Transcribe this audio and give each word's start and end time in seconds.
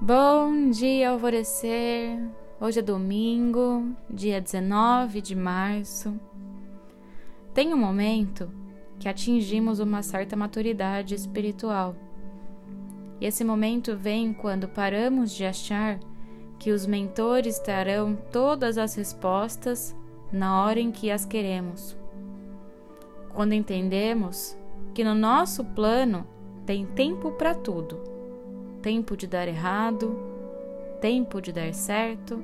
Bom 0.00 0.70
dia, 0.70 1.10
alvorecer. 1.10 2.20
Hoje 2.60 2.78
é 2.78 2.82
domingo, 2.82 3.96
dia 4.08 4.40
19 4.40 5.20
de 5.20 5.34
março. 5.34 6.14
Tem 7.52 7.74
um 7.74 7.76
momento 7.76 8.48
que 9.00 9.08
atingimos 9.08 9.80
uma 9.80 10.00
certa 10.04 10.36
maturidade 10.36 11.16
espiritual. 11.16 11.96
E 13.20 13.26
esse 13.26 13.42
momento 13.42 13.96
vem 13.96 14.32
quando 14.32 14.68
paramos 14.68 15.32
de 15.32 15.44
achar 15.44 15.98
que 16.60 16.70
os 16.70 16.86
mentores 16.86 17.58
trarão 17.58 18.16
todas 18.30 18.78
as 18.78 18.94
respostas 18.94 19.96
na 20.32 20.62
hora 20.62 20.78
em 20.78 20.92
que 20.92 21.10
as 21.10 21.26
queremos. 21.26 21.96
Quando 23.34 23.52
entendemos 23.52 24.56
que 24.94 25.02
no 25.02 25.16
nosso 25.16 25.64
plano 25.64 26.24
tem 26.64 26.86
tempo 26.86 27.32
para 27.32 27.52
tudo 27.52 28.17
tempo 28.88 29.18
de 29.18 29.26
dar 29.26 29.46
errado, 29.46 30.18
tempo 30.98 31.42
de 31.42 31.52
dar 31.52 31.74
certo, 31.74 32.42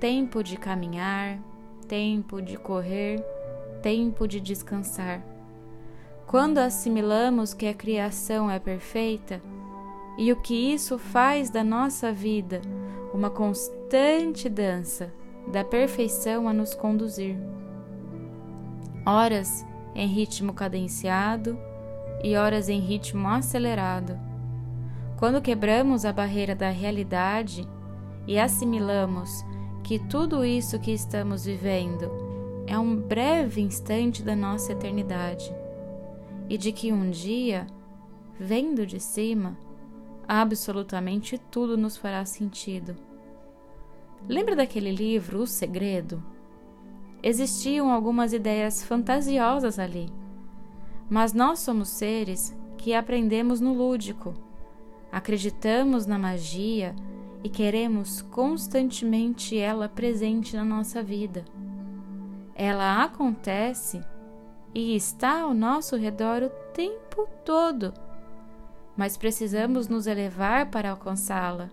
tempo 0.00 0.42
de 0.42 0.56
caminhar, 0.56 1.38
tempo 1.86 2.40
de 2.40 2.56
correr, 2.56 3.22
tempo 3.82 4.26
de 4.26 4.40
descansar. 4.40 5.22
Quando 6.26 6.56
assimilamos 6.56 7.52
que 7.52 7.66
a 7.66 7.74
criação 7.74 8.50
é 8.50 8.58
perfeita 8.58 9.42
e 10.16 10.32
o 10.32 10.36
que 10.36 10.54
isso 10.54 10.98
faz 10.98 11.50
da 11.50 11.62
nossa 11.62 12.10
vida 12.14 12.62
uma 13.12 13.28
constante 13.28 14.48
dança 14.48 15.12
da 15.52 15.62
perfeição 15.62 16.48
a 16.48 16.52
nos 16.54 16.74
conduzir. 16.74 17.36
Horas 19.04 19.66
em 19.94 20.06
ritmo 20.06 20.54
cadenciado 20.54 21.58
e 22.24 22.36
horas 22.36 22.70
em 22.70 22.80
ritmo 22.80 23.28
acelerado 23.28 24.28
quando 25.18 25.42
quebramos 25.42 26.04
a 26.04 26.12
barreira 26.12 26.54
da 26.54 26.70
realidade 26.70 27.68
e 28.24 28.38
assimilamos 28.38 29.44
que 29.82 29.98
tudo 29.98 30.44
isso 30.44 30.78
que 30.78 30.92
estamos 30.92 31.44
vivendo 31.44 32.08
é 32.68 32.78
um 32.78 32.94
breve 32.94 33.60
instante 33.60 34.22
da 34.22 34.36
nossa 34.36 34.70
eternidade 34.72 35.52
e 36.48 36.56
de 36.56 36.70
que 36.70 36.92
um 36.92 37.10
dia, 37.10 37.66
vendo 38.38 38.86
de 38.86 39.00
cima, 39.00 39.58
absolutamente 40.26 41.36
tudo 41.36 41.76
nos 41.76 41.96
fará 41.96 42.24
sentido. 42.24 42.94
Lembra 44.28 44.54
daquele 44.54 44.92
livro 44.92 45.40
O 45.40 45.46
Segredo? 45.48 46.22
Existiam 47.20 47.90
algumas 47.90 48.32
ideias 48.32 48.84
fantasiosas 48.84 49.80
ali, 49.80 50.12
mas 51.10 51.32
nós 51.32 51.58
somos 51.58 51.88
seres 51.88 52.56
que 52.76 52.94
aprendemos 52.94 53.60
no 53.60 53.72
lúdico 53.72 54.46
Acreditamos 55.10 56.06
na 56.06 56.18
magia 56.18 56.94
e 57.42 57.48
queremos 57.48 58.20
constantemente 58.20 59.56
ela 59.56 59.88
presente 59.88 60.54
na 60.54 60.64
nossa 60.64 61.02
vida. 61.02 61.44
Ela 62.54 63.04
acontece 63.04 64.04
e 64.74 64.94
está 64.94 65.42
ao 65.42 65.54
nosso 65.54 65.96
redor 65.96 66.42
o 66.42 66.50
tempo 66.72 67.26
todo, 67.44 67.94
mas 68.96 69.16
precisamos 69.16 69.88
nos 69.88 70.06
elevar 70.06 70.70
para 70.70 70.90
alcançá-la. 70.90 71.70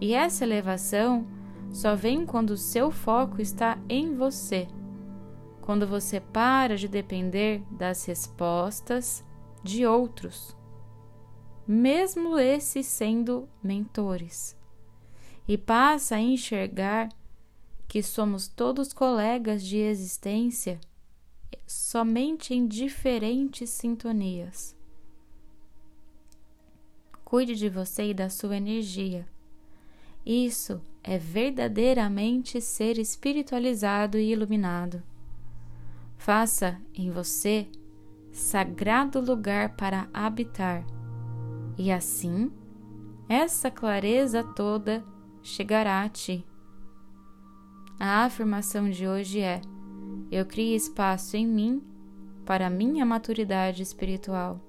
E 0.00 0.14
essa 0.14 0.44
elevação 0.44 1.26
só 1.72 1.96
vem 1.96 2.24
quando 2.24 2.50
o 2.50 2.56
seu 2.56 2.90
foco 2.90 3.40
está 3.40 3.78
em 3.88 4.14
você, 4.14 4.68
quando 5.62 5.86
você 5.86 6.20
para 6.20 6.76
de 6.76 6.86
depender 6.86 7.62
das 7.70 8.04
respostas 8.04 9.24
de 9.64 9.84
outros 9.84 10.56
mesmo 11.66 12.38
esses 12.38 12.86
sendo 12.86 13.48
mentores, 13.62 14.56
e 15.48 15.56
passa 15.56 16.16
a 16.16 16.20
enxergar 16.20 17.08
que 17.88 18.02
somos 18.02 18.48
todos 18.48 18.92
colegas 18.92 19.62
de 19.62 19.78
existência 19.78 20.80
somente 21.66 22.54
em 22.54 22.66
diferentes 22.66 23.70
sintonias. 23.70 24.76
Cuide 27.24 27.54
de 27.54 27.68
você 27.68 28.10
e 28.10 28.14
da 28.14 28.30
sua 28.30 28.56
energia. 28.56 29.26
Isso 30.24 30.80
é 31.02 31.18
verdadeiramente 31.18 32.60
ser 32.60 32.98
espiritualizado 32.98 34.18
e 34.18 34.32
iluminado. 34.32 35.02
Faça 36.16 36.80
em 36.94 37.10
você 37.10 37.68
sagrado 38.32 39.20
lugar 39.20 39.76
para 39.76 40.08
habitar 40.12 40.84
e 41.78 41.92
assim 41.92 42.50
essa 43.28 43.70
clareza 43.70 44.44
toda 44.44 45.04
chegará 45.42 46.02
a 46.02 46.08
ti. 46.08 46.46
A 47.98 48.24
afirmação 48.24 48.88
de 48.88 49.06
hoje 49.06 49.40
é: 49.40 49.60
Eu 50.30 50.46
crio 50.46 50.76
espaço 50.76 51.36
em 51.36 51.46
mim 51.46 51.82
para 52.44 52.70
minha 52.70 53.04
maturidade 53.04 53.82
espiritual. 53.82 54.60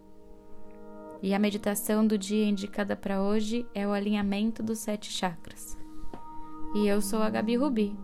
E 1.21 1.33
a 1.33 1.39
meditação 1.39 2.05
do 2.05 2.17
dia 2.17 2.45
indicada 2.45 2.95
para 2.95 3.21
hoje 3.21 3.65
é 3.73 3.87
o 3.87 3.91
alinhamento 3.91 4.63
dos 4.63 4.79
sete 4.79 5.11
chakras. 5.11 5.77
E 6.75 6.87
eu 6.87 7.01
sou 7.01 7.21
a 7.21 7.29
Gabi 7.29 7.55
Rubi, 7.55 7.95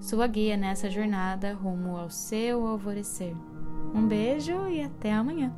sua 0.00 0.26
guia 0.26 0.56
nessa 0.56 0.90
jornada 0.90 1.52
rumo 1.52 1.96
ao 1.96 2.10
seu 2.10 2.66
alvorecer. 2.66 3.34
Um 3.94 4.06
beijo 4.06 4.68
e 4.68 4.82
até 4.82 5.12
amanhã! 5.12 5.54